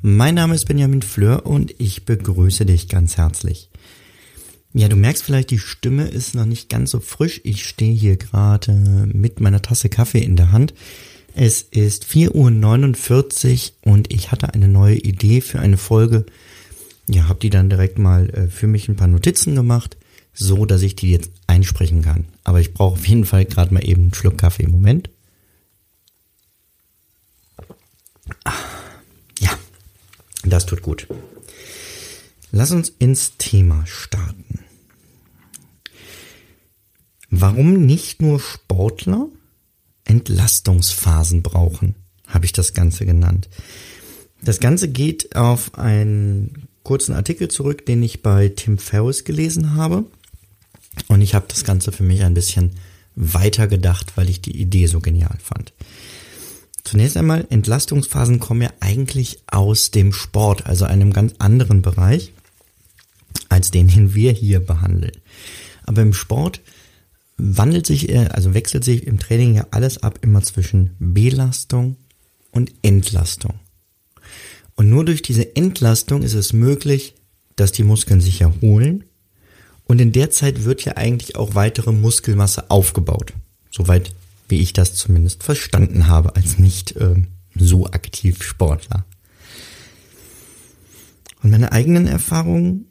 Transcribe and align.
Mein 0.00 0.36
Name 0.36 0.54
ist 0.54 0.66
Benjamin 0.66 1.02
Fleur 1.02 1.44
und 1.44 1.74
ich 1.78 2.04
begrüße 2.04 2.64
dich 2.64 2.88
ganz 2.88 3.16
herzlich. 3.16 3.68
Ja, 4.72 4.86
du 4.86 4.94
merkst 4.94 5.24
vielleicht, 5.24 5.50
die 5.50 5.58
Stimme 5.58 6.06
ist 6.06 6.36
noch 6.36 6.44
nicht 6.44 6.68
ganz 6.68 6.92
so 6.92 7.00
frisch. 7.00 7.40
Ich 7.42 7.66
stehe 7.66 7.92
hier 7.92 8.16
gerade 8.16 8.72
mit 9.12 9.40
meiner 9.40 9.60
Tasse 9.60 9.88
Kaffee 9.88 10.20
in 10.20 10.36
der 10.36 10.52
Hand. 10.52 10.72
Es 11.34 11.62
ist 11.62 12.04
4.49 12.04 13.72
Uhr 13.84 13.92
und 13.92 14.12
ich 14.12 14.30
hatte 14.30 14.54
eine 14.54 14.68
neue 14.68 14.96
Idee 14.96 15.40
für 15.40 15.58
eine 15.58 15.78
Folge. 15.78 16.26
Ja, 17.08 17.26
habe 17.26 17.40
die 17.40 17.50
dann 17.50 17.68
direkt 17.68 17.98
mal 17.98 18.30
äh, 18.30 18.46
für 18.46 18.68
mich 18.68 18.88
ein 18.88 18.96
paar 18.96 19.08
Notizen 19.08 19.56
gemacht, 19.56 19.96
so 20.32 20.64
dass 20.64 20.82
ich 20.82 20.94
die 20.94 21.10
jetzt 21.10 21.32
einsprechen 21.48 22.02
kann. 22.02 22.26
Aber 22.44 22.60
ich 22.60 22.72
brauche 22.72 22.94
auf 22.94 23.08
jeden 23.08 23.24
Fall 23.24 23.46
gerade 23.46 23.74
mal 23.74 23.84
eben 23.84 24.02
einen 24.02 24.14
Schluck 24.14 24.38
Kaffee 24.38 24.62
im 24.62 24.70
Moment. 24.70 25.10
Ja, 29.40 29.58
das 30.44 30.66
tut 30.66 30.82
gut. 30.82 31.08
Lass 32.50 32.70
uns 32.70 32.88
ins 32.88 33.36
Thema 33.36 33.84
starten. 33.86 34.60
Warum 37.30 37.84
nicht 37.84 38.22
nur 38.22 38.40
Sportler 38.40 39.28
Entlastungsphasen 40.04 41.42
brauchen, 41.42 41.94
habe 42.26 42.46
ich 42.46 42.52
das 42.52 42.72
Ganze 42.72 43.04
genannt. 43.04 43.48
Das 44.42 44.60
Ganze 44.60 44.88
geht 44.88 45.36
auf 45.36 45.74
einen 45.74 46.68
kurzen 46.82 47.14
Artikel 47.14 47.48
zurück, 47.48 47.84
den 47.84 48.02
ich 48.02 48.22
bei 48.22 48.48
Tim 48.48 48.78
Ferriss 48.78 49.24
gelesen 49.24 49.74
habe. 49.74 50.04
Und 51.08 51.20
ich 51.20 51.34
habe 51.34 51.46
das 51.48 51.64
Ganze 51.64 51.92
für 51.92 52.02
mich 52.02 52.22
ein 52.22 52.34
bisschen 52.34 52.72
weiter 53.14 53.66
gedacht, 53.66 54.16
weil 54.16 54.30
ich 54.30 54.40
die 54.40 54.58
Idee 54.58 54.86
so 54.86 55.00
genial 55.00 55.36
fand. 55.42 55.74
Zunächst 56.88 57.18
einmal, 57.18 57.46
Entlastungsphasen 57.50 58.40
kommen 58.40 58.62
ja 58.62 58.70
eigentlich 58.80 59.42
aus 59.46 59.90
dem 59.90 60.14
Sport, 60.14 60.64
also 60.64 60.86
einem 60.86 61.12
ganz 61.12 61.34
anderen 61.38 61.82
Bereich, 61.82 62.32
als 63.50 63.70
den, 63.70 63.88
den 63.88 64.14
wir 64.14 64.32
hier 64.32 64.64
behandeln. 64.64 65.12
Aber 65.84 66.00
im 66.00 66.14
Sport 66.14 66.62
wandelt 67.36 67.84
sich, 67.84 68.18
also 68.32 68.54
wechselt 68.54 68.84
sich 68.84 69.06
im 69.06 69.18
Training 69.18 69.56
ja 69.56 69.66
alles 69.70 70.02
ab 70.02 70.20
immer 70.22 70.40
zwischen 70.40 70.96
Belastung 70.98 71.96
und 72.52 72.72
Entlastung. 72.80 73.60
Und 74.74 74.88
nur 74.88 75.04
durch 75.04 75.20
diese 75.20 75.56
Entlastung 75.56 76.22
ist 76.22 76.32
es 76.32 76.54
möglich, 76.54 77.16
dass 77.56 77.70
die 77.70 77.84
Muskeln 77.84 78.22
sich 78.22 78.40
erholen. 78.40 79.04
Und 79.84 80.00
in 80.00 80.12
der 80.12 80.30
Zeit 80.30 80.64
wird 80.64 80.86
ja 80.86 80.96
eigentlich 80.96 81.36
auch 81.36 81.54
weitere 81.54 81.92
Muskelmasse 81.92 82.70
aufgebaut. 82.70 83.34
Soweit 83.70 84.14
wie 84.48 84.60
ich 84.60 84.72
das 84.72 84.94
zumindest 84.94 85.42
verstanden 85.42 86.08
habe 86.08 86.36
als 86.36 86.58
nicht 86.58 86.96
äh, 86.96 87.22
so 87.54 87.86
aktiv 87.86 88.42
Sportler. 88.42 89.04
Und 91.42 91.50
meine 91.50 91.72
eigenen 91.72 92.06
Erfahrungen 92.06 92.86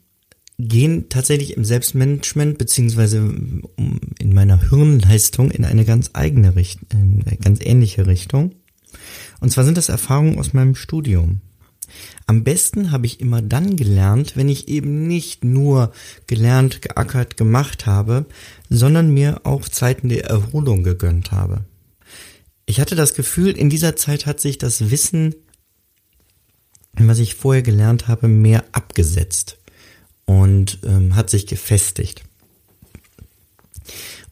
gehen 0.58 1.08
tatsächlich 1.08 1.56
im 1.56 1.64
Selbstmanagement 1.64 2.58
beziehungsweise 2.58 3.18
in 3.18 4.34
meiner 4.34 4.68
Hirnleistung 4.68 5.50
in 5.50 5.64
eine 5.64 5.84
ganz 5.84 6.10
eigene 6.14 6.56
Richtung, 6.56 7.22
ganz 7.42 7.60
ähnliche 7.62 8.06
Richtung. 8.06 8.54
Und 9.40 9.50
zwar 9.50 9.64
sind 9.64 9.76
das 9.76 9.88
Erfahrungen 9.88 10.38
aus 10.38 10.52
meinem 10.52 10.74
Studium. 10.74 11.40
Am 12.26 12.44
besten 12.44 12.90
habe 12.90 13.06
ich 13.06 13.20
immer 13.20 13.42
dann 13.42 13.76
gelernt, 13.76 14.36
wenn 14.36 14.48
ich 14.48 14.68
eben 14.68 15.06
nicht 15.06 15.44
nur 15.44 15.92
gelernt, 16.26 16.82
geackert, 16.82 17.36
gemacht 17.36 17.86
habe, 17.86 18.26
sondern 18.68 19.12
mir 19.12 19.40
auch 19.44 19.68
Zeiten 19.68 20.08
der 20.08 20.26
Erholung 20.26 20.82
gegönnt 20.82 21.32
habe. 21.32 21.64
Ich 22.66 22.80
hatte 22.80 22.96
das 22.96 23.14
Gefühl, 23.14 23.56
in 23.56 23.70
dieser 23.70 23.96
Zeit 23.96 24.26
hat 24.26 24.40
sich 24.40 24.58
das 24.58 24.90
Wissen, 24.90 25.34
was 26.92 27.18
ich 27.18 27.34
vorher 27.34 27.62
gelernt 27.62 28.08
habe, 28.08 28.28
mehr 28.28 28.64
abgesetzt 28.72 29.58
und 30.26 30.80
ähm, 30.84 31.16
hat 31.16 31.30
sich 31.30 31.46
gefestigt. 31.46 32.24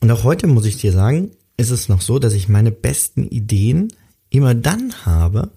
Und 0.00 0.10
auch 0.10 0.24
heute 0.24 0.46
muss 0.46 0.66
ich 0.66 0.76
dir 0.76 0.92
sagen, 0.92 1.30
ist 1.56 1.70
es 1.70 1.88
noch 1.88 2.02
so, 2.02 2.18
dass 2.18 2.34
ich 2.34 2.48
meine 2.48 2.70
besten 2.70 3.24
Ideen 3.24 3.92
immer 4.28 4.54
dann 4.54 5.06
habe, 5.06 5.50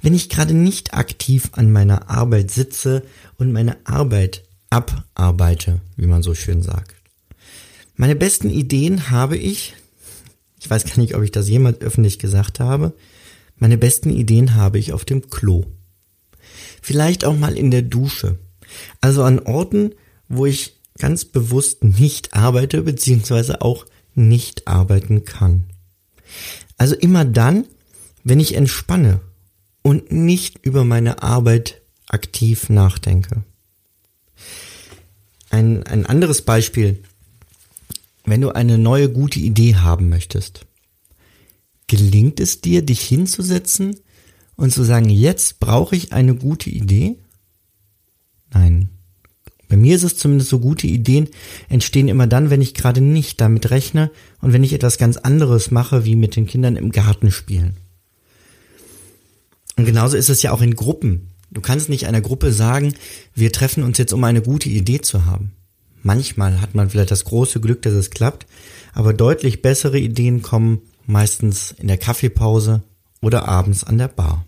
wenn 0.00 0.14
ich 0.14 0.28
gerade 0.28 0.54
nicht 0.54 0.94
aktiv 0.94 1.50
an 1.52 1.72
meiner 1.72 2.08
Arbeit 2.10 2.50
sitze 2.50 3.02
und 3.36 3.52
meine 3.52 3.76
Arbeit 3.86 4.44
abarbeite, 4.70 5.80
wie 5.96 6.06
man 6.06 6.22
so 6.22 6.34
schön 6.34 6.62
sagt. 6.62 6.94
Meine 7.96 8.14
besten 8.14 8.50
Ideen 8.50 9.10
habe 9.10 9.36
ich, 9.36 9.74
ich 10.60 10.70
weiß 10.70 10.84
gar 10.84 10.98
nicht, 10.98 11.14
ob 11.16 11.22
ich 11.22 11.32
das 11.32 11.48
jemals 11.48 11.80
öffentlich 11.80 12.18
gesagt 12.18 12.60
habe, 12.60 12.94
meine 13.56 13.78
besten 13.78 14.10
Ideen 14.10 14.54
habe 14.54 14.78
ich 14.78 14.92
auf 14.92 15.04
dem 15.04 15.30
Klo. 15.30 15.64
Vielleicht 16.80 17.24
auch 17.24 17.36
mal 17.36 17.56
in 17.56 17.70
der 17.70 17.82
Dusche. 17.82 18.38
Also 19.00 19.24
an 19.24 19.40
Orten, 19.40 19.94
wo 20.28 20.46
ich 20.46 20.76
ganz 20.98 21.24
bewusst 21.24 21.82
nicht 21.82 22.34
arbeite, 22.34 22.82
beziehungsweise 22.82 23.62
auch 23.62 23.86
nicht 24.14 24.68
arbeiten 24.68 25.24
kann. 25.24 25.64
Also 26.76 26.94
immer 26.94 27.24
dann, 27.24 27.64
wenn 28.22 28.40
ich 28.40 28.54
entspanne 28.54 29.20
und 29.82 30.12
nicht 30.12 30.64
über 30.64 30.84
meine 30.84 31.22
Arbeit 31.22 31.80
aktiv 32.08 32.68
nachdenke. 32.68 33.44
Ein, 35.50 35.82
ein 35.84 36.06
anderes 36.06 36.42
Beispiel, 36.42 37.02
wenn 38.24 38.40
du 38.40 38.50
eine 38.50 38.78
neue 38.78 39.08
gute 39.10 39.38
Idee 39.38 39.76
haben 39.76 40.08
möchtest, 40.08 40.66
gelingt 41.86 42.38
es 42.40 42.60
dir, 42.60 42.82
dich 42.82 43.00
hinzusetzen 43.00 43.96
und 44.56 44.72
zu 44.72 44.82
sagen, 44.84 45.08
jetzt 45.08 45.60
brauche 45.60 45.96
ich 45.96 46.12
eine 46.12 46.34
gute 46.34 46.70
Idee? 46.70 47.16
Nein. 48.52 48.90
Bei 49.68 49.76
mir 49.76 49.96
ist 49.96 50.02
es 50.02 50.16
zumindest 50.16 50.50
so, 50.50 50.60
gute 50.60 50.86
Ideen 50.86 51.28
entstehen 51.68 52.08
immer 52.08 52.26
dann, 52.26 52.48
wenn 52.48 52.62
ich 52.62 52.74
gerade 52.74 53.02
nicht 53.02 53.40
damit 53.40 53.70
rechne 53.70 54.10
und 54.40 54.52
wenn 54.52 54.64
ich 54.64 54.72
etwas 54.72 54.96
ganz 54.96 55.18
anderes 55.18 55.70
mache, 55.70 56.06
wie 56.06 56.16
mit 56.16 56.36
den 56.36 56.46
Kindern 56.46 56.76
im 56.76 56.90
Garten 56.90 57.30
spielen. 57.30 57.76
Und 59.78 59.84
genauso 59.84 60.16
ist 60.16 60.28
es 60.28 60.42
ja 60.42 60.52
auch 60.52 60.60
in 60.60 60.74
Gruppen. 60.74 61.28
Du 61.50 61.60
kannst 61.60 61.88
nicht 61.88 62.06
einer 62.06 62.20
Gruppe 62.20 62.52
sagen, 62.52 62.94
wir 63.34 63.52
treffen 63.52 63.84
uns 63.84 63.96
jetzt, 63.96 64.12
um 64.12 64.22
eine 64.24 64.42
gute 64.42 64.68
Idee 64.68 65.00
zu 65.00 65.24
haben. 65.24 65.52
Manchmal 66.02 66.60
hat 66.60 66.74
man 66.74 66.90
vielleicht 66.90 67.12
das 67.12 67.24
große 67.24 67.60
Glück, 67.60 67.80
dass 67.82 67.94
es 67.94 68.10
klappt, 68.10 68.46
aber 68.92 69.14
deutlich 69.14 69.62
bessere 69.62 69.98
Ideen 69.98 70.42
kommen 70.42 70.82
meistens 71.06 71.74
in 71.78 71.86
der 71.86 71.96
Kaffeepause 71.96 72.82
oder 73.22 73.48
abends 73.48 73.84
an 73.84 73.98
der 73.98 74.08
Bar. 74.08 74.44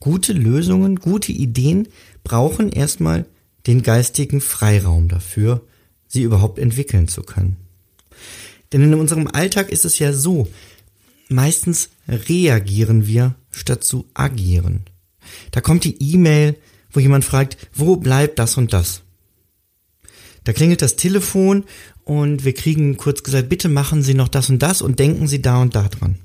Gute 0.00 0.34
Lösungen, 0.34 0.96
gute 0.96 1.32
Ideen 1.32 1.88
brauchen 2.24 2.70
erstmal 2.70 3.24
den 3.66 3.82
geistigen 3.82 4.40
Freiraum 4.40 5.08
dafür, 5.08 5.62
sie 6.08 6.22
überhaupt 6.22 6.58
entwickeln 6.58 7.08
zu 7.08 7.22
können. 7.22 7.56
Denn 8.72 8.82
in 8.82 8.94
unserem 8.94 9.28
Alltag 9.28 9.70
ist 9.70 9.84
es 9.84 9.98
ja 9.98 10.12
so, 10.12 10.48
meistens 11.28 11.90
reagieren 12.08 13.06
wir 13.06 13.34
statt 13.50 13.84
zu 13.84 14.06
agieren. 14.14 14.84
Da 15.50 15.60
kommt 15.60 15.84
die 15.84 15.96
E-Mail, 16.14 16.56
wo 16.90 17.00
jemand 17.00 17.24
fragt, 17.24 17.56
wo 17.74 17.96
bleibt 17.96 18.38
das 18.38 18.56
und 18.56 18.72
das? 18.72 19.02
Da 20.44 20.52
klingelt 20.52 20.82
das 20.82 20.96
Telefon 20.96 21.64
und 22.04 22.44
wir 22.44 22.54
kriegen 22.54 22.96
kurz 22.96 23.22
gesagt, 23.22 23.48
bitte 23.48 23.68
machen 23.68 24.02
Sie 24.02 24.14
noch 24.14 24.28
das 24.28 24.50
und 24.50 24.60
das 24.60 24.82
und 24.82 24.98
denken 24.98 25.28
Sie 25.28 25.40
da 25.40 25.62
und 25.62 25.74
da 25.74 25.88
dran. 25.88 26.18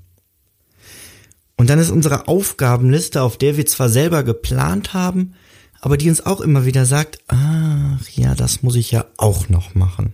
Und 1.56 1.70
dann 1.70 1.80
ist 1.80 1.90
unsere 1.90 2.28
Aufgabenliste, 2.28 3.22
auf 3.22 3.38
der 3.38 3.58
wir 3.58 3.66
zwar 3.66 3.90
selber 3.90 4.24
geplant 4.24 4.94
haben, 4.94 5.34
aber 5.82 5.98
die 5.98 6.10
uns 6.10 6.26
auch 6.26 6.42
immer 6.42 6.66
wieder 6.66 6.86
sagt, 6.86 7.20
ach 7.28 8.10
ja, 8.10 8.36
das 8.36 8.64
muss 8.64 8.76
ich 8.76 8.92
ja 8.92 9.06
auch 9.18 9.50
noch 9.50 9.76
machen. 9.76 10.14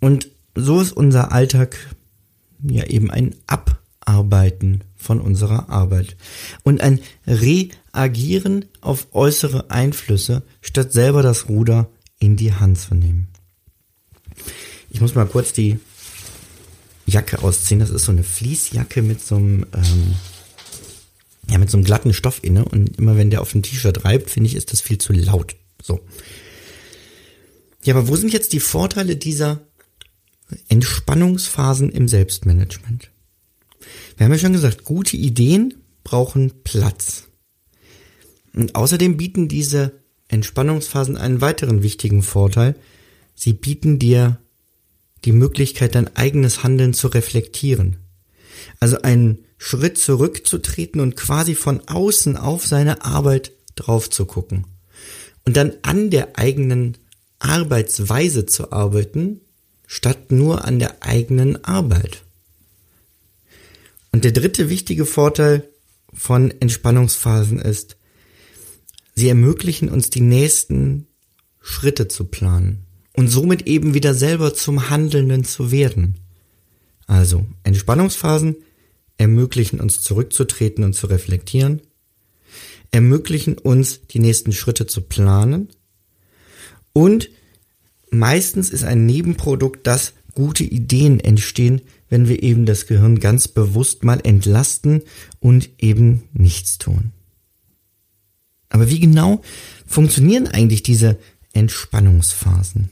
Und 0.00 0.28
so 0.54 0.80
ist 0.80 0.92
unser 0.92 1.32
Alltag 1.32 1.76
ja 2.62 2.84
eben 2.84 3.10
ein 3.10 3.34
Abarbeiten 4.08 4.84
von 4.96 5.20
unserer 5.20 5.68
Arbeit 5.68 6.16
und 6.62 6.80
ein 6.80 7.00
Reagieren 7.26 8.64
auf 8.80 9.08
äußere 9.12 9.70
Einflüsse, 9.70 10.42
statt 10.60 10.92
selber 10.92 11.22
das 11.22 11.48
Ruder 11.48 11.90
in 12.18 12.36
die 12.36 12.54
Hand 12.54 12.78
zu 12.78 12.94
nehmen. 12.94 13.28
Ich 14.90 15.00
muss 15.00 15.14
mal 15.14 15.26
kurz 15.26 15.52
die 15.52 15.78
Jacke 17.06 17.42
ausziehen. 17.42 17.80
Das 17.80 17.90
ist 17.90 18.04
so 18.04 18.12
eine 18.12 18.24
Fließjacke 18.24 19.02
mit 19.02 19.20
so 19.20 19.36
einem, 19.36 19.66
ähm, 19.74 20.14
ja, 21.50 21.58
mit 21.58 21.70
so 21.70 21.76
einem 21.76 21.84
glatten 21.84 22.14
Stoff 22.14 22.40
inne 22.42 22.64
und 22.64 22.98
immer 22.98 23.16
wenn 23.16 23.30
der 23.30 23.42
auf 23.42 23.52
dem 23.52 23.62
T-Shirt 23.62 24.04
reibt, 24.04 24.30
finde 24.30 24.48
ich, 24.48 24.56
ist 24.56 24.72
das 24.72 24.80
viel 24.80 24.98
zu 24.98 25.12
laut. 25.12 25.54
So. 25.82 26.00
Ja, 27.84 27.94
aber 27.94 28.08
wo 28.08 28.16
sind 28.16 28.32
jetzt 28.32 28.52
die 28.52 28.60
Vorteile 28.60 29.16
dieser 29.16 29.60
Entspannungsphasen 30.68 31.90
im 31.90 32.08
Selbstmanagement? 32.08 33.10
Wir 34.16 34.24
haben 34.24 34.32
ja 34.32 34.38
schon 34.38 34.52
gesagt, 34.52 34.84
gute 34.84 35.16
Ideen 35.16 35.74
brauchen 36.04 36.52
Platz. 36.64 37.28
Und 38.54 38.74
außerdem 38.74 39.16
bieten 39.16 39.48
diese 39.48 39.92
Entspannungsphasen 40.28 41.16
einen 41.16 41.40
weiteren 41.40 41.82
wichtigen 41.82 42.22
Vorteil. 42.22 42.74
Sie 43.34 43.52
bieten 43.52 43.98
dir 43.98 44.38
die 45.24 45.32
Möglichkeit, 45.32 45.94
dein 45.94 46.16
eigenes 46.16 46.62
Handeln 46.62 46.94
zu 46.94 47.08
reflektieren. 47.08 47.96
Also 48.80 49.02
einen 49.02 49.44
Schritt 49.58 49.98
zurückzutreten 49.98 51.00
und 51.00 51.16
quasi 51.16 51.54
von 51.54 51.86
außen 51.88 52.36
auf 52.36 52.66
seine 52.66 53.04
Arbeit 53.04 53.52
drauf 53.74 54.10
zu 54.10 54.26
gucken. 54.26 54.66
Und 55.44 55.56
dann 55.56 55.72
an 55.82 56.10
der 56.10 56.38
eigenen 56.38 56.98
Arbeitsweise 57.38 58.46
zu 58.46 58.72
arbeiten, 58.72 59.40
statt 59.86 60.30
nur 60.30 60.64
an 60.64 60.78
der 60.78 61.02
eigenen 61.02 61.64
Arbeit. 61.64 62.22
Und 64.12 64.24
der 64.24 64.32
dritte 64.32 64.68
wichtige 64.68 65.06
Vorteil 65.06 65.68
von 66.12 66.50
Entspannungsphasen 66.60 67.58
ist, 67.58 67.96
sie 69.14 69.28
ermöglichen 69.28 69.88
uns 69.88 70.10
die 70.10 70.20
nächsten 70.20 71.06
Schritte 71.60 72.08
zu 72.08 72.24
planen 72.24 72.86
und 73.12 73.28
somit 73.28 73.66
eben 73.66 73.94
wieder 73.94 74.14
selber 74.14 74.54
zum 74.54 74.90
Handelnden 74.90 75.44
zu 75.44 75.70
werden. 75.70 76.20
Also 77.06 77.46
Entspannungsphasen 77.64 78.56
ermöglichen 79.16 79.80
uns 79.80 80.00
zurückzutreten 80.00 80.84
und 80.84 80.94
zu 80.94 81.08
reflektieren, 81.08 81.82
ermöglichen 82.90 83.58
uns 83.58 84.06
die 84.06 84.20
nächsten 84.20 84.52
Schritte 84.52 84.86
zu 84.86 85.02
planen 85.02 85.68
und 86.92 87.30
meistens 88.10 88.70
ist 88.70 88.84
ein 88.84 89.04
Nebenprodukt, 89.04 89.86
dass 89.86 90.14
gute 90.38 90.62
Ideen 90.62 91.18
entstehen, 91.18 91.80
wenn 92.08 92.28
wir 92.28 92.44
eben 92.44 92.64
das 92.64 92.86
Gehirn 92.86 93.18
ganz 93.18 93.48
bewusst 93.48 94.04
mal 94.04 94.20
entlasten 94.22 95.02
und 95.40 95.68
eben 95.78 96.28
nichts 96.32 96.78
tun. 96.78 97.10
Aber 98.68 98.88
wie 98.88 99.00
genau 99.00 99.42
funktionieren 99.84 100.46
eigentlich 100.46 100.84
diese 100.84 101.18
Entspannungsphasen? 101.54 102.88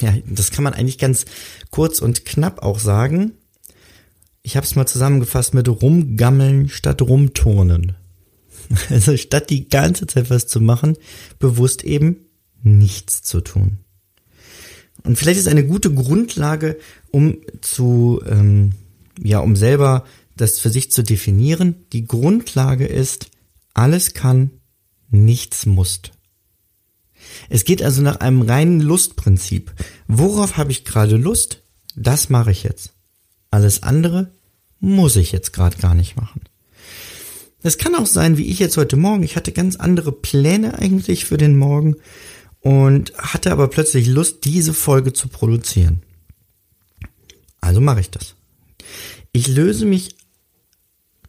Ja, 0.00 0.14
das 0.24 0.50
kann 0.50 0.64
man 0.64 0.72
eigentlich 0.72 0.96
ganz 0.96 1.26
kurz 1.70 1.98
und 1.98 2.24
knapp 2.24 2.62
auch 2.62 2.78
sagen. 2.78 3.32
Ich 4.40 4.56
habe 4.56 4.64
es 4.64 4.74
mal 4.74 4.86
zusammengefasst 4.86 5.52
mit 5.52 5.68
rumgammeln 5.68 6.70
statt 6.70 7.02
rumturnen. 7.02 7.96
Also 8.88 9.16
statt 9.18 9.50
die 9.50 9.68
ganze 9.68 10.06
Zeit 10.06 10.30
was 10.30 10.46
zu 10.46 10.60
machen, 10.60 10.96
bewusst 11.38 11.84
eben 11.84 12.28
nichts 12.62 13.22
zu 13.22 13.42
tun. 13.42 13.78
Und 15.04 15.16
vielleicht 15.16 15.38
ist 15.38 15.48
eine 15.48 15.66
gute 15.66 15.92
Grundlage, 15.92 16.78
um 17.10 17.38
zu, 17.60 18.20
ähm, 18.26 18.72
ja, 19.22 19.38
um 19.40 19.56
selber 19.56 20.04
das 20.36 20.58
für 20.60 20.70
sich 20.70 20.90
zu 20.90 21.02
definieren. 21.02 21.76
Die 21.92 22.06
Grundlage 22.06 22.86
ist, 22.86 23.30
alles 23.74 24.14
kann, 24.14 24.50
nichts 25.10 25.66
muss. 25.66 26.00
Es 27.48 27.64
geht 27.64 27.82
also 27.82 28.02
nach 28.02 28.16
einem 28.16 28.42
reinen 28.42 28.80
Lustprinzip. 28.80 29.72
Worauf 30.06 30.56
habe 30.56 30.70
ich 30.70 30.84
gerade 30.84 31.16
Lust? 31.16 31.62
Das 31.96 32.28
mache 32.28 32.50
ich 32.50 32.62
jetzt. 32.62 32.92
Alles 33.50 33.82
andere 33.82 34.32
muss 34.80 35.16
ich 35.16 35.32
jetzt 35.32 35.52
gerade 35.52 35.76
gar 35.78 35.94
nicht 35.94 36.16
machen. 36.16 36.42
Es 37.62 37.78
kann 37.78 37.96
auch 37.96 38.06
sein, 38.06 38.36
wie 38.38 38.46
ich 38.46 38.60
jetzt 38.60 38.76
heute 38.76 38.96
Morgen. 38.96 39.24
Ich 39.24 39.34
hatte 39.34 39.50
ganz 39.52 39.76
andere 39.76 40.12
Pläne 40.12 40.78
eigentlich 40.78 41.24
für 41.24 41.36
den 41.36 41.56
Morgen 41.58 41.96
und 42.60 43.12
hatte 43.16 43.52
aber 43.52 43.68
plötzlich 43.68 44.06
Lust, 44.06 44.44
diese 44.44 44.74
Folge 44.74 45.12
zu 45.12 45.28
produzieren. 45.28 46.02
Also 47.60 47.80
mache 47.80 48.00
ich 48.00 48.10
das. 48.10 48.34
Ich 49.32 49.48
löse 49.48 49.84
mich 49.84 50.16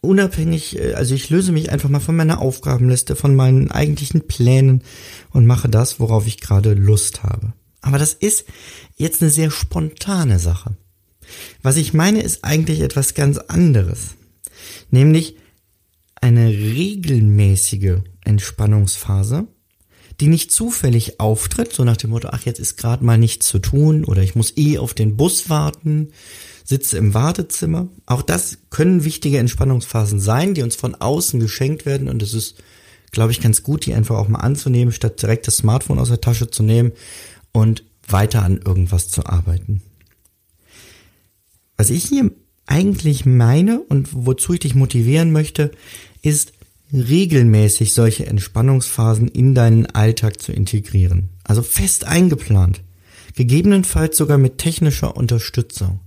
unabhängig, 0.02 0.80
äh, 0.80 0.94
also 0.94 1.16
ich 1.16 1.30
löse 1.30 1.52
mich 1.52 1.72
einfach 1.72 1.90
mal 1.90 2.00
von 2.00 2.16
meiner 2.16 2.40
Aufgabenliste, 2.40 3.16
von 3.16 3.36
meinen 3.36 3.72
eigentlichen 3.72 4.28
Plänen 4.28 4.84
und 5.32 5.46
mache 5.46 5.70
das, 5.70 6.00
worauf 6.00 6.28
ich 6.28 6.40
gerade 6.40 6.74
Lust 6.74 7.24
habe. 7.24 7.54
Aber 7.82 7.98
das 7.98 8.14
ist 8.14 8.46
jetzt 8.96 9.22
eine 9.22 9.32
sehr 9.32 9.52
spontane 9.52 10.40
Sache. 10.40 10.76
Was 11.62 11.78
ich 11.78 11.94
meine, 11.94 12.22
ist 12.22 12.44
eigentlich 12.44 12.82
etwas 12.82 13.14
ganz 13.14 13.38
anderes. 13.38 14.16
Nämlich 14.90 15.38
eine 16.16 16.50
regelmäßige 16.50 18.00
Entspannungsphase, 18.26 19.48
die 20.20 20.28
nicht 20.28 20.52
zufällig 20.52 21.20
auftritt, 21.20 21.74
so 21.74 21.84
nach 21.84 21.98
dem 21.98 22.10
Motto, 22.10 22.30
ach, 22.32 22.44
jetzt 22.46 22.60
ist 22.60 22.78
gerade 22.78 23.06
mal 23.06 23.18
nichts 23.18 23.48
zu 23.48 23.60
tun 23.60 24.04
oder 24.04 24.22
ich 24.22 24.36
muss 24.36 24.58
eh 24.58 24.78
auf 24.78 24.94
den 24.94 25.16
Bus 25.16 25.50
warten, 25.50 26.10
sitze 26.66 26.98
im 26.98 27.14
Wartezimmer. 27.14 27.88
Auch 28.06 28.22
das 28.22 28.58
können 28.70 29.06
wichtige 29.06 29.38
Entspannungsphasen 29.38 30.20
sein, 30.20 30.54
die 30.54 30.62
uns 30.62 30.76
von 30.76 30.96
außen 30.96 31.40
geschenkt 31.40 31.86
werden 31.86 32.10
und 32.10 32.22
es 32.22 32.34
ist, 32.34 32.62
glaube 33.12 33.32
ich, 33.32 33.40
ganz 33.40 33.64
gut, 33.64 33.86
die 33.86 33.94
einfach 33.94 34.18
auch 34.18 34.28
mal 34.28 34.40
anzunehmen, 34.40 34.94
statt 34.94 35.22
direkt 35.22 35.48
das 35.48 35.58
Smartphone 35.58 36.00
aus 36.00 36.10
der 36.10 36.22
Tasche 36.22 36.50
zu 36.50 36.64
nehmen 36.64 36.92
und 37.54 37.84
weiter 38.08 38.44
an 38.44 38.60
irgendwas 38.64 39.08
zu 39.08 39.26
arbeiten. 39.26 39.82
Was 41.78 41.90
ich 41.90 42.04
hier 42.04 42.32
eigentlich 42.66 43.26
meine 43.26 43.80
und 43.80 44.10
wozu 44.12 44.54
ich 44.54 44.60
dich 44.60 44.76
motivieren 44.76 45.32
möchte, 45.32 45.72
ist 46.22 46.52
regelmäßig 46.92 47.94
solche 47.94 48.26
Entspannungsphasen 48.26 49.28
in 49.28 49.54
deinen 49.54 49.86
Alltag 49.86 50.42
zu 50.42 50.52
integrieren. 50.52 51.30
Also 51.44 51.62
fest 51.62 52.06
eingeplant. 52.06 52.82
Gegebenenfalls 53.36 54.18
sogar 54.18 54.38
mit 54.38 54.58
technischer 54.58 55.16
Unterstützung. 55.16 56.00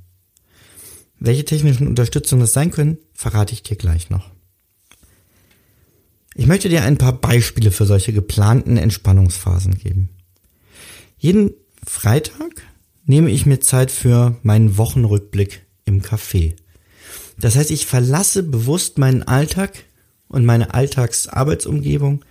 Welche 1.18 1.44
technischen 1.44 1.86
Unterstützung 1.86 2.40
das 2.40 2.52
sein 2.52 2.72
können, 2.72 2.98
verrate 3.14 3.52
ich 3.52 3.62
dir 3.62 3.76
gleich 3.76 4.10
noch. 4.10 4.30
Ich 6.34 6.46
möchte 6.46 6.68
dir 6.68 6.82
ein 6.82 6.98
paar 6.98 7.12
Beispiele 7.12 7.70
für 7.70 7.86
solche 7.86 8.12
geplanten 8.12 8.76
Entspannungsphasen 8.76 9.78
geben. 9.78 10.08
Jeden 11.18 11.52
Freitag 11.86 12.62
nehme 13.06 13.30
ich 13.30 13.46
mir 13.46 13.60
Zeit 13.60 13.90
für 13.90 14.36
meinen 14.42 14.76
Wochenrückblick 14.76 15.64
im 15.84 16.02
Café. 16.02 16.54
Das 17.38 17.56
heißt, 17.56 17.70
ich 17.70 17.86
verlasse 17.86 18.42
bewusst 18.42 18.98
meinen 18.98 19.22
Alltag 19.22 19.84
und 20.32 20.44
meine 20.44 20.74
Alltagsarbeitsumgebung, 20.74 22.24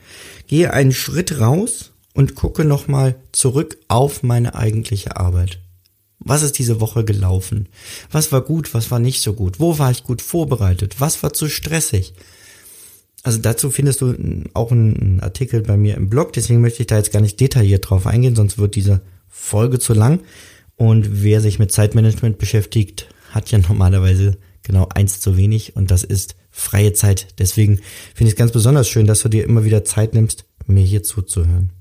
gehe 0.48 0.74
einen 0.74 0.92
Schritt 0.92 1.40
raus 1.40 1.94
und 2.14 2.36
gucke 2.36 2.66
nochmal 2.66 3.16
zurück 3.32 3.78
auf 3.88 4.24
meine 4.24 4.56
eigentliche 4.56 5.18
Arbeit. 5.18 5.60
Was 6.20 6.44
ist 6.44 6.60
diese 6.60 6.80
Woche 6.80 7.04
gelaufen? 7.04 7.68
Was 8.12 8.32
war 8.32 8.42
gut, 8.42 8.74
was 8.74 8.92
war 8.92 9.00
nicht 9.00 9.22
so 9.22 9.34
gut? 9.34 9.60
Wo 9.60 9.80
war 9.80 9.90
ich 9.90 10.04
gut 10.04 10.22
vorbereitet? 10.22 11.00
Was 11.00 11.24
war 11.24 11.34
zu 11.34 11.48
stressig? 11.48 12.14
Also 13.24 13.40
dazu 13.40 13.72
findest 13.72 14.02
du 14.02 14.16
auch 14.54 14.72
einen 14.72 15.20
Artikel 15.22 15.62
bei 15.62 15.78
mir 15.78 15.96
im 15.96 16.10
Blog, 16.10 16.34
deswegen 16.34 16.62
möchte 16.62 16.82
ich 16.82 16.88
da 16.88 16.98
jetzt 16.98 17.12
gar 17.12 17.22
nicht 17.22 17.40
detailliert 17.40 17.90
drauf 17.90 18.08
eingehen, 18.08 18.36
sonst 18.36 18.58
wird 18.58 18.76
diese 18.76 19.02
Folge 19.30 19.80
zu 19.80 19.94
lang. 19.94 20.22
Und 20.76 21.24
wer 21.24 21.42
sich 21.42 21.60
mit 21.60 21.72
Zeitmanagement 21.72 22.40
beschäftigt, 22.40 23.08
hat 23.30 23.52
ja 23.52 23.60
normalerweise 23.60 24.38
genau 24.64 24.90
eins 24.94 25.20
zu 25.20 25.38
wenig 25.38 25.76
und 25.76 25.92
das 25.92 26.04
ist 26.04 26.36
freie 26.62 26.94
Zeit. 26.94 27.28
Deswegen 27.40 27.78
finde 28.14 28.30
ich 28.30 28.34
es 28.34 28.36
ganz 28.36 28.52
besonders 28.52 28.88
schön, 28.88 29.08
dass 29.08 29.22
du 29.22 29.30
dir 29.30 29.44
immer 29.44 29.66
wieder 29.66 29.84
Zeit 29.84 30.14
nimmst, 30.14 30.46
mir 30.68 30.84
hier 30.84 31.04
zuzuhören. 31.04 31.72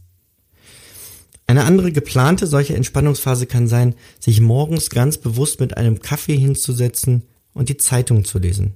Eine 1.46 1.64
andere 1.64 1.92
geplante 1.92 2.46
solche 2.46 2.74
Entspannungsphase 2.74 3.46
kann 3.46 3.66
sein, 3.66 3.94
sich 4.20 4.40
morgens 4.40 4.88
ganz 4.90 5.18
bewusst 5.18 5.60
mit 5.60 5.76
einem 5.76 6.00
Kaffee 6.00 6.36
hinzusetzen 6.36 7.22
und 7.54 7.68
die 7.68 7.76
Zeitung 7.76 8.24
zu 8.24 8.38
lesen. 8.38 8.74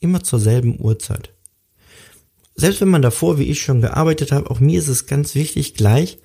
Immer 0.00 0.22
zur 0.22 0.40
selben 0.40 0.80
Uhrzeit. 0.80 1.32
Selbst 2.56 2.80
wenn 2.80 2.88
man 2.88 3.02
davor, 3.02 3.38
wie 3.38 3.50
ich 3.50 3.62
schon 3.62 3.80
gearbeitet 3.80 4.32
habe, 4.32 4.50
auch 4.50 4.60
mir 4.60 4.78
ist 4.78 4.88
es 4.88 5.06
ganz 5.06 5.34
wichtig, 5.34 5.74
gleich 5.74 6.18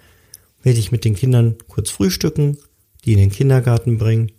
werde 0.61 0.79
ich 0.79 0.91
mit 0.91 1.05
den 1.05 1.15
Kindern 1.15 1.55
kurz 1.67 1.89
frühstücken, 1.89 2.57
die 3.03 3.13
in 3.13 3.19
den 3.19 3.31
Kindergarten 3.31 3.97
bringen 3.97 4.31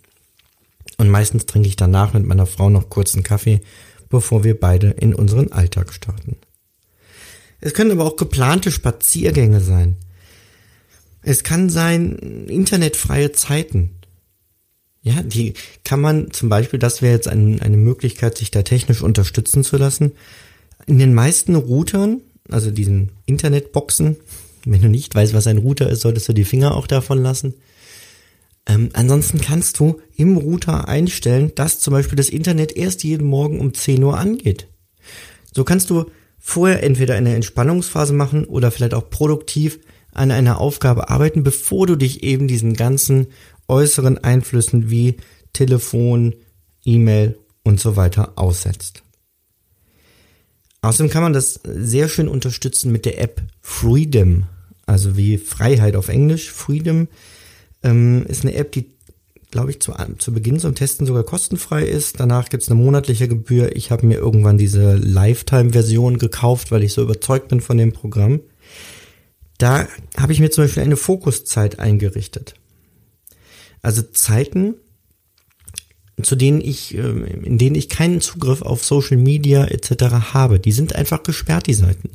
und 0.97 1.09
meistens 1.09 1.47
trinke 1.47 1.67
ich 1.67 1.75
danach 1.75 2.13
mit 2.13 2.25
meiner 2.25 2.45
Frau 2.45 2.69
noch 2.69 2.89
kurzen 2.89 3.23
Kaffee 3.23 3.61
bevor 4.11 4.43
wir 4.43 4.59
beide 4.59 4.91
in 4.91 5.15
unseren 5.15 5.51
Alltag 5.51 5.93
starten. 5.93 6.37
Es 7.59 7.73
können 7.73 7.91
aber 7.91 8.05
auch 8.05 8.15
geplante 8.15 8.71
Spaziergänge 8.71 9.61
sein. 9.61 9.97
Es 11.23 11.43
kann 11.43 11.69
sein 11.69 12.47
internetfreie 12.47 13.31
Zeiten. 13.31 13.91
Ja, 15.03 15.21
die 15.23 15.53
kann 15.83 16.01
man 16.01 16.31
zum 16.31 16.49
Beispiel, 16.49 16.79
das 16.79 17.01
wäre 17.01 17.13
jetzt 17.13 17.27
ein, 17.27 17.61
eine 17.61 17.77
Möglichkeit, 17.77 18.37
sich 18.37 18.51
da 18.51 18.61
technisch 18.61 19.01
unterstützen 19.01 19.63
zu 19.63 19.77
lassen. 19.77 20.11
In 20.85 20.99
den 20.99 21.13
meisten 21.13 21.55
Routern, 21.55 22.21
also 22.49 22.71
diesen 22.71 23.11
Internetboxen, 23.25 24.17
wenn 24.65 24.81
du 24.81 24.89
nicht 24.89 25.13
weißt, 25.15 25.33
was 25.33 25.47
ein 25.47 25.57
Router 25.57 25.89
ist, 25.89 26.01
solltest 26.01 26.29
du 26.29 26.33
die 26.33 26.45
Finger 26.45 26.75
auch 26.75 26.87
davon 26.87 27.21
lassen. 27.21 27.55
Ähm, 28.67 28.89
ansonsten 28.93 29.41
kannst 29.41 29.79
du 29.79 29.99
im 30.15 30.37
Router 30.37 30.87
einstellen, 30.87 31.51
dass 31.55 31.79
zum 31.79 31.93
Beispiel 31.93 32.15
das 32.15 32.29
Internet 32.29 32.75
erst 32.75 33.03
jeden 33.03 33.27
Morgen 33.27 33.59
um 33.59 33.73
10 33.73 34.03
Uhr 34.03 34.17
angeht. 34.17 34.67
So 35.53 35.63
kannst 35.63 35.89
du 35.89 36.05
vorher 36.37 36.83
entweder 36.83 37.15
eine 37.15 37.35
Entspannungsphase 37.35 38.13
machen 38.13 38.45
oder 38.45 38.71
vielleicht 38.71 38.93
auch 38.93 39.09
produktiv 39.09 39.79
an 40.13 40.31
einer 40.31 40.59
Aufgabe 40.59 41.09
arbeiten, 41.09 41.43
bevor 41.43 41.87
du 41.87 41.95
dich 41.95 42.23
eben 42.23 42.47
diesen 42.47 42.73
ganzen 42.73 43.27
äußeren 43.67 44.17
Einflüssen 44.17 44.89
wie 44.89 45.17
Telefon, 45.53 46.35
E-Mail 46.83 47.37
und 47.63 47.79
so 47.79 47.95
weiter 47.95 48.33
aussetzt. 48.35 49.03
Außerdem 50.81 51.11
kann 51.11 51.23
man 51.23 51.33
das 51.33 51.59
sehr 51.63 52.09
schön 52.09 52.27
unterstützen 52.27 52.91
mit 52.91 53.05
der 53.05 53.21
App 53.21 53.41
Freedom, 53.61 54.45
also 54.85 55.15
wie 55.15 55.37
Freiheit 55.37 55.95
auf 55.95 56.09
Englisch. 56.09 56.51
Freedom 56.51 57.07
ähm, 57.83 58.25
ist 58.27 58.43
eine 58.43 58.55
App, 58.55 58.71
die, 58.71 58.91
glaube 59.49 59.71
ich, 59.71 59.79
zu, 59.81 59.93
zu 60.17 60.33
Beginn 60.33 60.59
zum 60.59 60.75
Testen 60.75 61.05
sogar 61.05 61.23
kostenfrei 61.23 61.83
ist. 61.83 62.19
Danach 62.19 62.49
gibt 62.49 62.63
es 62.63 62.69
eine 62.69 62.79
monatliche 62.79 63.27
Gebühr. 63.27 63.75
Ich 63.75 63.91
habe 63.91 64.05
mir 64.05 64.17
irgendwann 64.17 64.57
diese 64.57 64.95
Lifetime-Version 64.95 66.17
gekauft, 66.17 66.71
weil 66.71 66.83
ich 66.83 66.93
so 66.93 67.01
überzeugt 67.01 67.49
bin 67.49 67.61
von 67.61 67.77
dem 67.77 67.91
Programm. 67.91 68.41
Da 69.57 69.87
habe 70.17 70.33
ich 70.33 70.39
mir 70.39 70.49
zum 70.49 70.63
Beispiel 70.63 70.83
eine 70.83 70.97
Fokuszeit 70.97 71.79
eingerichtet. 71.79 72.55
Also 73.81 74.01
Zeiten, 74.01 74.75
zu 76.23 76.35
denen 76.35 76.61
ich, 76.61 76.95
ähm, 76.95 77.25
in 77.25 77.57
denen 77.57 77.75
ich 77.75 77.89
keinen 77.89 78.21
Zugriff 78.21 78.61
auf 78.61 78.83
Social 78.83 79.17
Media 79.17 79.65
etc. 79.65 80.33
habe. 80.33 80.59
Die 80.59 80.71
sind 80.71 80.95
einfach 80.95 81.23
gesperrt, 81.23 81.67
die 81.67 81.73
Seiten. 81.73 82.09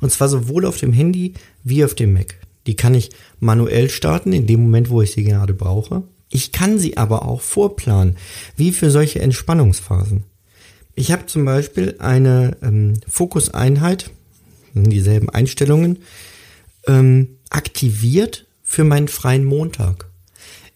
Und 0.00 0.10
zwar 0.10 0.28
sowohl 0.28 0.64
auf 0.64 0.78
dem 0.78 0.92
Handy 0.92 1.34
wie 1.64 1.84
auf 1.84 1.94
dem 1.94 2.12
Mac. 2.12 2.36
Die 2.66 2.76
kann 2.76 2.94
ich 2.94 3.10
manuell 3.40 3.88
starten, 3.88 4.32
in 4.32 4.46
dem 4.46 4.62
Moment, 4.62 4.90
wo 4.90 5.02
ich 5.02 5.12
sie 5.12 5.24
gerade 5.24 5.54
brauche. 5.54 6.02
Ich 6.30 6.52
kann 6.52 6.78
sie 6.78 6.96
aber 6.96 7.26
auch 7.26 7.40
vorplanen, 7.40 8.16
wie 8.56 8.72
für 8.72 8.90
solche 8.90 9.20
Entspannungsphasen. 9.20 10.24
Ich 10.94 11.12
habe 11.12 11.26
zum 11.26 11.44
Beispiel 11.44 11.94
eine 11.98 12.56
ähm, 12.62 12.94
Fokuseinheit, 13.08 14.10
dieselben 14.74 15.30
Einstellungen, 15.30 16.00
ähm, 16.86 17.38
aktiviert 17.50 18.46
für 18.62 18.84
meinen 18.84 19.08
freien 19.08 19.44
Montag. 19.44 20.10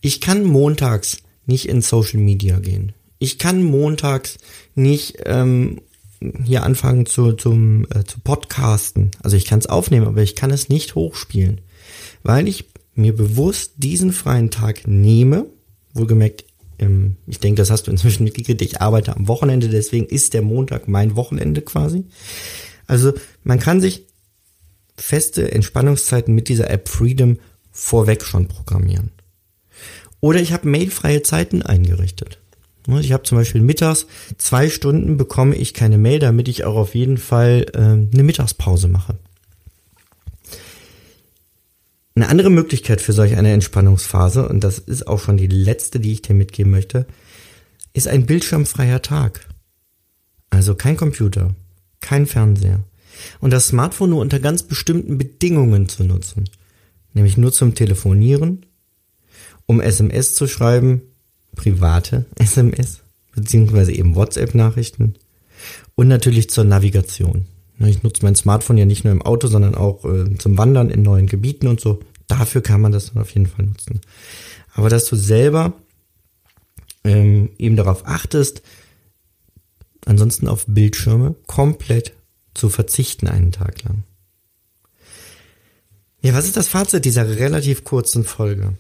Ich 0.01 0.21
kann 0.21 0.45
montags 0.45 1.19
nicht 1.47 1.69
in 1.69 1.83
Social 1.83 2.21
Media 2.21 2.59
gehen. 2.61 2.93
Ich 3.19 3.39
kann 3.39 3.62
montags 3.62 4.39
nicht 4.75 5.19
ähm, 5.27 5.81
hier 6.45 6.62
anfangen 6.62 7.07
zu, 7.07 7.33
zum, 7.33 7.87
äh, 7.91 8.05
zu 8.05 8.21
podcasten. 8.21 9.11
Also 9.23 9.37
ich 9.37 9.45
kann 9.45 9.59
es 9.59 9.67
aufnehmen, 9.67 10.07
aber 10.07 10.23
ich 10.23 10.37
kann 10.37 10.51
es 10.51 10.69
nicht 10.69 10.95
hochspielen, 10.95 11.61
weil 12.23 12.49
ich 12.49 12.67
mir 12.95 13.14
bewusst 13.14 13.73
diesen 13.76 14.12
freien 14.12 14.50
Tag 14.50 14.87
nehme. 14.87 15.47
Wohlgemerkt, 15.95 16.45
ähm, 16.79 17.17
ich 17.26 17.38
denke, 17.38 17.61
das 17.62 17.71
hast 17.71 17.87
du 17.87 17.91
inzwischen 17.91 18.25
mitgekriegt, 18.25 18.62
ich 18.62 18.81
arbeite 18.81 19.17
am 19.17 19.29
Wochenende, 19.29 19.69
deswegen 19.69 20.07
ist 20.07 20.35
der 20.35 20.43
Montag 20.43 20.88
mein 20.88 21.17
Wochenende 21.17 21.62
quasi. 21.62 22.05
Also 22.87 23.12
man 23.45 23.59
kann 23.59 23.81
sich 23.81 24.07
feste 24.97 25.50
Entspannungszeiten 25.52 26.35
mit 26.35 26.49
dieser 26.49 26.71
App 26.71 26.88
Freedom 26.88 27.38
vorweg 27.71 28.23
schon 28.25 28.49
programmieren. 28.49 29.11
Oder 30.21 30.41
ich 30.41 30.52
habe 30.52 30.69
mailfreie 30.69 31.23
Zeiten 31.23 31.62
eingerichtet. 31.62 32.38
Ich 33.00 33.12
habe 33.12 33.23
zum 33.23 33.38
Beispiel 33.38 33.61
mittags 33.61 34.07
zwei 34.38 34.69
Stunden 34.69 35.17
bekomme 35.17 35.55
ich 35.55 35.73
keine 35.73 35.99
Mail, 35.99 36.19
damit 36.19 36.49
ich 36.49 36.64
auch 36.64 36.76
auf 36.76 36.95
jeden 36.95 37.17
Fall 37.17 37.67
äh, 37.75 37.79
eine 37.79 38.23
Mittagspause 38.23 38.88
mache. 38.88 39.19
Eine 42.14 42.28
andere 42.28 42.50
Möglichkeit 42.50 43.00
für 43.00 43.12
solch 43.12 43.37
eine 43.37 43.52
Entspannungsphase, 43.52 44.49
und 44.49 44.62
das 44.64 44.78
ist 44.78 45.07
auch 45.07 45.19
schon 45.19 45.38
die 45.38 45.47
letzte, 45.47 45.99
die 45.99 46.12
ich 46.12 46.23
dir 46.23 46.35
mitgeben 46.35 46.71
möchte, 46.71 47.07
ist 47.95 48.09
ein 48.09 48.26
bildschirmfreier 48.26 49.00
Tag. 49.02 49.49
Also 50.50 50.75
kein 50.75 50.97
Computer, 50.97 51.54
kein 52.00 52.26
Fernseher. 52.26 52.81
Und 53.40 53.50
das 53.50 53.69
Smartphone 53.69 54.11
nur 54.11 54.21
unter 54.21 54.40
ganz 54.40 54.62
bestimmten 54.62 55.16
Bedingungen 55.16 55.88
zu 55.88 56.04
nutzen. 56.04 56.45
Nämlich 57.14 57.37
nur 57.37 57.52
zum 57.52 57.75
Telefonieren, 57.75 58.66
um 59.66 59.81
SMS 59.81 60.35
zu 60.35 60.47
schreiben, 60.47 61.02
private 61.54 62.26
SMS, 62.38 63.00
beziehungsweise 63.35 63.92
eben 63.92 64.14
WhatsApp-Nachrichten 64.14 65.14
und 65.95 66.09
natürlich 66.09 66.50
zur 66.50 66.64
Navigation. 66.64 67.47
Ich 67.89 68.03
nutze 68.03 68.25
mein 68.25 68.35
Smartphone 68.35 68.79
ja 68.79 68.85
nicht 68.85 69.05
nur 69.05 69.12
im 69.12 69.23
Auto, 69.23 69.49
sondern 69.49 69.75
auch 69.75 70.05
äh, 70.05 70.37
zum 70.39 70.59
Wandern 70.59 70.91
in 70.91 71.03
neuen 71.03 71.27
Gebieten 71.27 71.67
und 71.67 71.81
so. 71.81 72.01
Dafür 72.27 72.62
kann 72.62 72.81
man 72.81 72.93
das 72.93 73.12
dann 73.12 73.23
auf 73.23 73.31
jeden 73.31 73.47
Fall 73.47 73.67
nutzen. 73.67 74.01
Aber 74.75 74.89
dass 74.89 75.07
du 75.07 75.17
selber 75.17 75.75
ähm, 77.05 77.51
eben 77.59 77.77
darauf 77.77 78.07
achtest, 78.07 78.62
ansonsten 80.07 80.49
auf 80.49 80.65
Bildschirme 80.67 81.35
komplett 81.47 82.15
zu 82.55 82.69
verzichten 82.69 83.29
einen 83.29 83.53
Tag 83.53 83.83
lang. 83.85 84.05
Ja, 86.23 86.35
was 86.35 86.45
ist 86.45 86.57
das 86.57 86.69
Fazit 86.69 87.05
dieser 87.05 87.29
relativ 87.29 87.85
kurzen 87.85 88.25
Folge? 88.25 88.75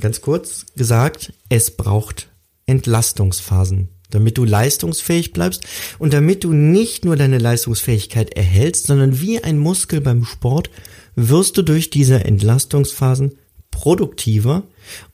Ganz 0.00 0.20
kurz 0.20 0.66
gesagt, 0.76 1.32
es 1.48 1.72
braucht 1.72 2.28
Entlastungsphasen, 2.66 3.88
damit 4.10 4.38
du 4.38 4.44
leistungsfähig 4.44 5.32
bleibst 5.32 5.64
und 5.98 6.12
damit 6.12 6.44
du 6.44 6.52
nicht 6.52 7.04
nur 7.04 7.16
deine 7.16 7.38
Leistungsfähigkeit 7.38 8.36
erhältst, 8.36 8.86
sondern 8.86 9.20
wie 9.20 9.42
ein 9.42 9.58
Muskel 9.58 10.00
beim 10.00 10.24
Sport 10.24 10.70
wirst 11.14 11.56
du 11.56 11.62
durch 11.62 11.90
diese 11.90 12.24
Entlastungsphasen 12.24 13.38
produktiver 13.70 14.62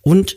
und 0.03 0.37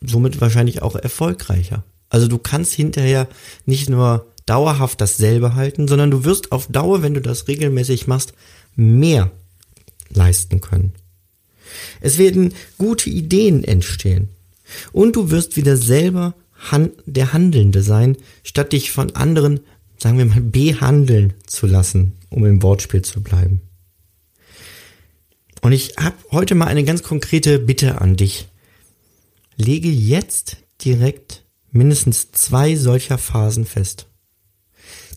somit 0.00 0.40
wahrscheinlich 0.40 0.82
auch 0.82 0.96
erfolgreicher. 0.96 1.84
Also 2.08 2.28
du 2.28 2.38
kannst 2.38 2.74
hinterher 2.74 3.28
nicht 3.64 3.88
nur 3.88 4.26
dauerhaft 4.46 5.00
dasselbe 5.00 5.54
halten, 5.54 5.88
sondern 5.88 6.10
du 6.10 6.24
wirst 6.24 6.52
auf 6.52 6.66
Dauer, 6.66 7.02
wenn 7.02 7.14
du 7.14 7.20
das 7.20 7.48
regelmäßig 7.48 8.06
machst, 8.06 8.34
mehr 8.74 9.30
leisten 10.10 10.60
können. 10.60 10.92
Es 12.00 12.18
werden 12.18 12.54
gute 12.76 13.08
Ideen 13.08 13.64
entstehen. 13.64 14.28
Und 14.92 15.16
du 15.16 15.30
wirst 15.30 15.56
wieder 15.56 15.76
selber 15.76 16.34
der 17.06 17.32
Handelnde 17.32 17.82
sein, 17.82 18.16
statt 18.42 18.72
dich 18.72 18.90
von 18.90 19.14
anderen, 19.16 19.60
sagen 19.98 20.18
wir 20.18 20.24
mal, 20.24 20.40
behandeln 20.40 21.34
zu 21.46 21.66
lassen, 21.66 22.12
um 22.30 22.44
im 22.46 22.62
Wortspiel 22.62 23.02
zu 23.02 23.22
bleiben. 23.22 23.60
Und 25.60 25.72
ich 25.72 25.94
habe 25.98 26.16
heute 26.30 26.54
mal 26.54 26.66
eine 26.66 26.84
ganz 26.84 27.02
konkrete 27.02 27.58
Bitte 27.58 28.00
an 28.00 28.16
dich. 28.16 28.48
Lege 29.56 29.88
jetzt 29.88 30.56
direkt 30.84 31.44
mindestens 31.70 32.32
zwei 32.32 32.74
solcher 32.74 33.18
Phasen 33.18 33.64
fest 33.64 34.08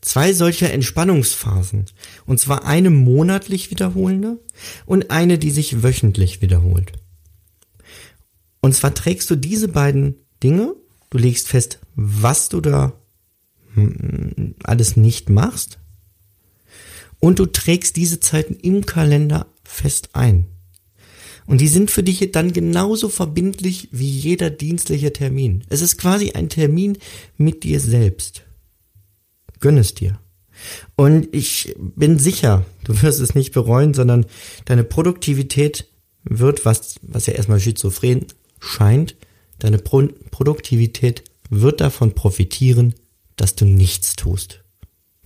zwei 0.05 0.33
solcher 0.33 0.71
Entspannungsphasen. 0.71 1.85
Und 2.25 2.39
zwar 2.39 2.65
eine 2.65 2.89
monatlich 2.89 3.71
wiederholende 3.71 4.39
und 4.85 5.11
eine, 5.11 5.37
die 5.37 5.51
sich 5.51 5.83
wöchentlich 5.83 6.41
wiederholt. 6.41 6.93
Und 8.61 8.73
zwar 8.73 8.93
trägst 8.93 9.29
du 9.29 9.35
diese 9.35 9.67
beiden 9.67 10.15
Dinge, 10.41 10.75
du 11.15 11.21
legst 11.21 11.47
fest, 11.47 11.79
was 11.95 12.49
du 12.49 12.59
da 12.59 12.91
hm, 13.73 14.55
alles 14.63 14.97
nicht 14.97 15.29
machst 15.29 15.79
und 17.21 17.39
du 17.39 17.45
trägst 17.45 17.95
diese 17.95 18.19
Zeiten 18.19 18.55
im 18.55 18.85
Kalender 18.85 19.47
fest 19.63 20.09
ein. 20.11 20.47
Und 21.45 21.61
die 21.61 21.69
sind 21.69 21.89
für 21.89 22.03
dich 22.03 22.31
dann 22.33 22.51
genauso 22.51 23.07
verbindlich 23.07 23.87
wie 23.91 24.09
jeder 24.09 24.49
dienstliche 24.49 25.13
Termin. 25.13 25.63
Es 25.69 25.81
ist 25.81 25.97
quasi 25.97 26.31
ein 26.31 26.49
Termin 26.49 26.97
mit 27.37 27.63
dir 27.63 27.79
selbst. 27.79 28.43
Gönn 29.61 29.77
es 29.77 29.93
dir. 29.93 30.19
Und 30.97 31.33
ich 31.33 31.75
bin 31.77 32.19
sicher, 32.19 32.65
du 32.83 33.01
wirst 33.01 33.21
es 33.21 33.35
nicht 33.35 33.53
bereuen, 33.53 33.93
sondern 33.93 34.25
deine 34.65 34.83
Produktivität 34.83 35.87
wird, 36.25 36.65
was, 36.65 36.95
was 37.03 37.27
ja 37.27 37.35
erstmal 37.35 37.61
schizophren 37.61 38.25
scheint, 38.59 39.15
deine 39.59 39.77
Pro 39.77 40.07
Produktivität 40.31 41.23
wird 41.49 41.81
davon 41.81 42.13
profitieren, 42.13 42.95
dass 43.35 43.55
du 43.55 43.65
nichts 43.65 44.15
tust. 44.15 44.63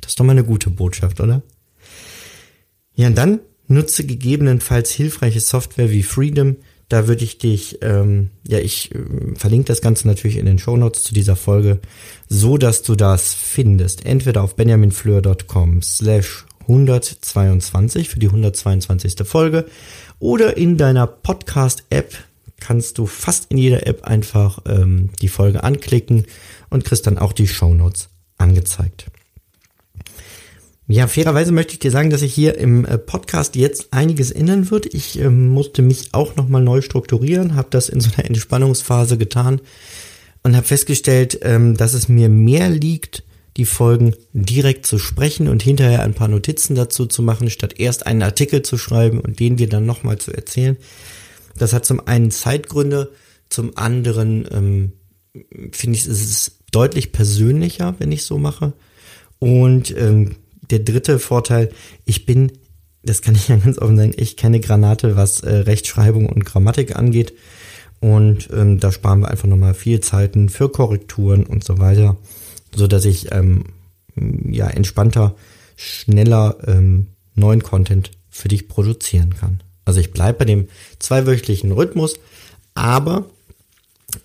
Das 0.02 0.12
ist 0.12 0.20
doch 0.20 0.26
mal 0.26 0.32
eine 0.32 0.44
gute 0.44 0.70
Botschaft, 0.70 1.20
oder? 1.20 1.42
Ja, 2.96 3.08
und 3.08 3.18
dann 3.18 3.40
nutze 3.68 4.06
gegebenenfalls 4.06 4.92
hilfreiche 4.92 5.40
Software 5.40 5.92
wie 5.92 6.04
Freedom, 6.04 6.58
da 6.90 7.08
würde 7.08 7.24
ich 7.24 7.38
dich, 7.38 7.78
ähm, 7.82 8.32
ja, 8.48 8.58
ich 8.58 8.94
äh, 8.94 9.00
verlinke 9.36 9.68
das 9.68 9.82
Ganze 9.82 10.08
natürlich 10.08 10.38
in 10.38 10.48
den 10.48 10.58
Show 10.58 10.76
Notes 10.76 11.04
zu 11.04 11.14
dieser 11.14 11.36
Folge, 11.36 11.80
so 12.28 12.58
dass 12.58 12.82
du 12.82 12.96
das 12.96 13.36
findest. 13.36 14.06
Entweder 14.06 14.42
auf 14.42 14.56
benjaminfleur.com 14.56 15.84
slash 15.84 16.46
122 16.62 18.10
für 18.10 18.20
die 18.20 18.28
122. 18.28 19.16
Folge 19.24 19.66
oder 20.18 20.58
in 20.58 20.78
deiner 20.78 21.06
Podcast-App 21.06 22.16
kannst 22.60 22.98
du 22.98 23.06
fast 23.06 23.52
in 23.52 23.58
jeder 23.58 23.88
App 23.88 24.04
einfach 24.04 24.60
ähm, 24.66 25.10
die 25.22 25.28
Folge 25.28 25.64
anklicken 25.64 26.26
und 26.70 26.86
kriegst 26.86 27.08
dann 27.08 27.18
auch 27.18 27.34
die 27.34 27.48
Show 27.48 27.74
Notes 27.74 28.10
angezeigt. 28.38 29.06
Ja, 30.92 31.06
fairerweise 31.06 31.52
möchte 31.52 31.74
ich 31.74 31.80
dir 31.80 31.92
sagen, 31.92 32.10
dass 32.10 32.22
sich 32.22 32.34
hier 32.34 32.58
im 32.58 32.84
äh, 32.84 32.98
Podcast 32.98 33.56
jetzt 33.56 33.94
einiges 33.94 34.32
ändern 34.32 34.72
wird. 34.72 34.92
Ich 34.92 35.20
ähm, 35.20 35.50
musste 35.50 35.84
mich 35.84 36.10
auch 36.14 36.36
nochmal 36.36 36.64
neu 36.64 36.82
strukturieren, 36.82 37.54
habe 37.54 37.68
das 37.70 37.90
in 37.90 38.02
so 38.02 38.10
einer 38.12 38.26
Entspannungsphase 38.26 39.20
getan 39.20 39.62
und 40.42 40.56
habe 40.56 40.66
festgestellt, 40.66 41.40
ähm, 41.44 41.78
dass 41.78 41.94
es 41.94 42.10
mir 42.10 42.28
mehr 42.28 42.70
liegt, 42.70 43.24
die 43.56 43.66
Folgen 43.66 44.16
direkt 44.34 44.88
zu 44.88 44.98
sprechen 44.98 45.48
und 45.48 45.62
hinterher 45.62 46.02
ein 46.02 46.16
paar 46.16 46.28
Notizen 46.28 46.74
dazu 46.74 47.06
zu 47.06 47.22
machen, 47.22 47.52
statt 47.52 47.76
erst 47.78 48.08
einen 48.08 48.24
Artikel 48.24 48.64
zu 48.64 48.80
schreiben 48.80 49.20
und 49.20 49.40
den 49.40 49.58
dir 49.58 49.70
dann 49.70 49.86
nochmal 49.86 50.18
zu 50.18 50.34
erzählen. 50.34 50.76
Das 51.60 51.74
hat 51.74 51.86
zum 51.86 52.06
einen 52.08 52.32
Zeitgründe, 52.32 53.12
zum 53.50 53.78
anderen 53.78 54.48
ähm, 54.52 54.94
finde 55.72 55.98
ich, 55.98 56.06
es 56.06 56.22
ist 56.22 56.60
deutlich 56.72 57.12
persönlicher, 57.12 57.96
wenn 58.00 58.12
ich 58.12 58.24
so 58.24 58.38
mache. 58.38 58.74
Und 59.40 59.96
ähm, 59.98 60.36
der 60.70 60.80
dritte 60.80 61.20
Vorteil, 61.20 61.70
ich 62.06 62.26
bin, 62.26 62.52
das 63.04 63.22
kann 63.22 63.36
ich 63.36 63.48
ja 63.48 63.56
ganz 63.64 63.78
offen 63.78 63.98
sagen, 63.98 64.14
ich 64.18 64.38
kenne 64.38 64.60
Granate, 64.60 65.16
was 65.16 65.42
äh, 65.42 65.56
Rechtschreibung 65.56 66.28
und 66.28 66.46
Grammatik 66.46 66.96
angeht. 66.96 67.34
Und 68.00 68.50
ähm, 68.54 68.80
da 68.80 68.92
sparen 68.92 69.20
wir 69.20 69.30
einfach 69.30 69.48
nochmal 69.48 69.74
viel 69.74 70.00
Zeiten 70.00 70.48
für 70.48 70.70
Korrekturen 70.70 71.46
und 71.46 71.66
so 71.66 71.80
weiter, 71.80 72.18
so 72.74 72.88
dass 72.88 73.04
ich 73.04 73.34
ähm, 73.34 73.66
ja 74.50 74.68
entspannter, 74.68 75.36
schneller 75.76 76.58
ähm, 76.66 77.08
neuen 77.36 77.62
Content 77.62 78.12
für 78.30 78.48
dich 78.48 78.70
produzieren 78.70 79.36
kann. 79.36 79.62
Also 79.90 80.02
ich 80.02 80.12
bleibe 80.12 80.38
bei 80.40 80.46
dem 80.46 80.68
zweiwöchentlichen 81.00 81.72
Rhythmus, 81.72 82.20
aber 82.76 83.26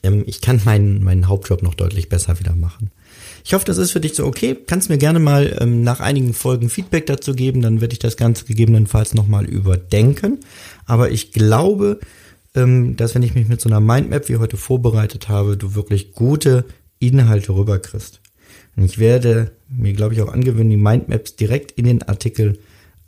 ähm, 0.03 0.25
ich 0.27 0.43
kann 0.43 0.61
meinen, 0.67 1.03
meinen 1.03 1.27
Hauptjob 1.27 1.63
noch 1.63 1.75
deutlich 1.75 2.11
besser 2.11 2.39
wieder 2.39 2.55
machen. 2.55 2.91
Ich 3.45 3.55
hoffe, 3.55 3.65
das 3.65 3.79
ist 3.79 3.93
für 3.93 4.01
dich 4.01 4.15
so 4.15 4.27
okay. 4.27 4.57
Kannst 4.67 4.91
mir 4.91 4.99
gerne 4.99 5.21
mal 5.21 5.57
ähm, 5.61 5.83
nach 5.83 6.01
einigen 6.01 6.35
Folgen 6.35 6.69
Feedback 6.69 7.07
dazu 7.07 7.35
geben, 7.35 7.63
dann 7.63 7.81
werde 7.81 7.95
ich 7.95 7.99
das 7.99 8.19
Ganze 8.19 8.45
gegebenenfalls 8.45 9.15
nochmal 9.15 9.47
überdenken. 9.47 10.41
Aber 10.85 11.11
ich 11.11 11.33
glaube, 11.33 11.99
ähm, 12.55 12.97
dass 12.97 13.15
wenn 13.15 13.23
ich 13.23 13.35
mich 13.35 13.49
mit 13.49 13.63
so 13.63 13.71
einer 13.71 13.81
Mindmap 13.81 14.29
wie 14.29 14.37
heute 14.37 14.59
vorbereitet 14.59 15.31
habe, 15.31 15.57
du 15.57 15.75
wirklich 15.75 16.13
gute 16.13 16.67
Inhalte 16.99 17.55
rüberkriegst. 17.55 18.21
Und 18.77 18.85
ich 18.85 18.99
werde 18.99 19.53
mir, 19.69 19.95
glaube 19.95 20.13
ich, 20.13 20.21
auch 20.21 20.33
angewöhnen, 20.33 20.69
die 20.69 20.77
Mindmaps 20.77 21.37
direkt 21.37 21.73
in 21.73 21.87
den 21.87 22.03
Artikel 22.03 22.59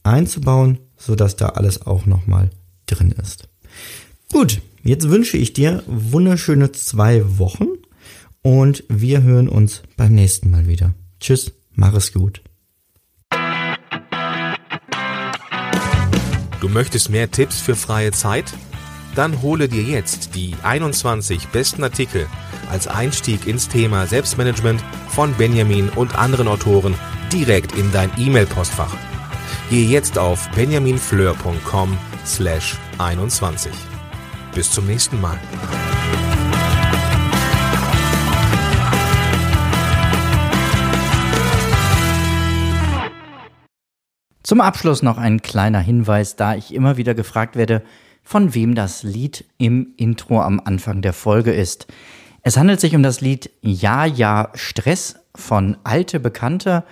einzubauen, 0.02 0.78
so 0.96 1.14
dass 1.14 1.36
da 1.36 1.50
alles 1.50 1.86
auch 1.86 2.06
nochmal 2.06 2.50
drin 2.86 3.12
ist. 3.12 3.48
Gut, 4.32 4.60
jetzt 4.82 5.08
wünsche 5.08 5.36
ich 5.36 5.52
dir 5.52 5.82
wunderschöne 5.86 6.72
zwei 6.72 7.38
Wochen 7.38 7.68
und 8.42 8.84
wir 8.88 9.22
hören 9.22 9.48
uns 9.48 9.82
beim 9.96 10.14
nächsten 10.14 10.50
Mal 10.50 10.66
wieder. 10.68 10.94
Tschüss, 11.20 11.52
mach 11.72 11.94
es 11.94 12.12
gut. 12.12 12.42
Du 16.60 16.68
möchtest 16.68 17.10
mehr 17.10 17.30
Tipps 17.30 17.60
für 17.60 17.76
freie 17.76 18.12
Zeit? 18.12 18.52
Dann 19.14 19.40
hole 19.40 19.68
dir 19.68 19.82
jetzt 19.82 20.34
die 20.34 20.54
21 20.62 21.48
besten 21.48 21.82
Artikel 21.84 22.26
als 22.70 22.86
Einstieg 22.86 23.46
ins 23.46 23.68
Thema 23.68 24.06
Selbstmanagement 24.06 24.82
von 25.08 25.32
Benjamin 25.34 25.88
und 25.90 26.18
anderen 26.18 26.48
Autoren 26.48 26.94
direkt 27.32 27.76
in 27.76 27.92
dein 27.92 28.10
E-Mail-Postfach. 28.18 28.94
Gehe 29.68 29.88
jetzt 29.88 30.16
auf 30.16 30.49
benjaminfleur.com 30.52 31.99
slash 32.25 32.76
21. 32.99 33.73
Bis 34.54 34.70
zum 34.70 34.87
nächsten 34.87 35.20
Mal. 35.20 35.37
Zum 44.44 44.61
Abschluss 44.61 45.02
noch 45.02 45.18
ein 45.18 45.42
kleiner 45.42 45.80
Hinweis, 45.80 46.37
da 46.37 46.54
ich 46.54 46.73
immer 46.73 46.96
wieder 46.96 47.16
gefragt 47.16 47.56
werde, 47.56 47.82
von 48.23 48.54
wem 48.54 48.76
das 48.76 49.02
Lied 49.02 49.46
im 49.58 49.94
Intro 49.96 50.42
am 50.42 50.61
Anfang 50.64 51.02
der 51.02 51.12
Folge 51.12 51.52
ist. 51.52 51.88
Es 52.42 52.56
handelt 52.56 52.78
sich 52.78 52.94
um 52.94 53.02
das 53.02 53.20
Lied 53.20 53.50
Ja, 53.62 54.04
ja, 54.04 54.52
Stress 54.54 55.16
von 55.35 55.76
Alte 55.82 56.20
Bekannte 56.20 56.85